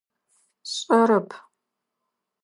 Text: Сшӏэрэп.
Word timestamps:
Сшӏэрэп. 0.69 1.29